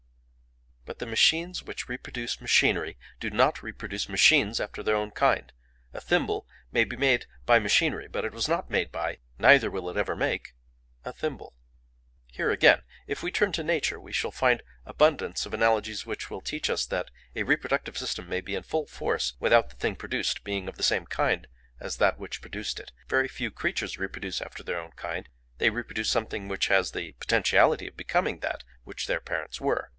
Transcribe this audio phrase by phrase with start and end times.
[0.83, 5.53] "But the machines which reproduce machinery do not reproduce machines after their own kind.
[5.93, 9.89] A thimble may be made by machinery, but it was not made by, neither will
[9.91, 10.53] it ever make,
[11.05, 11.53] a thimble.
[12.27, 16.41] Here, again, if we turn to nature we shall find abundance of analogies which will
[16.41, 20.43] teach us that a reproductive system may be in full force without the thing produced
[20.43, 21.45] being of the same kind
[21.79, 22.91] as that which produced it.
[23.07, 25.29] Very few creatures reproduce after their own kind;
[25.59, 29.89] they reproduce something which has the potentiality of becoming that which their parents were.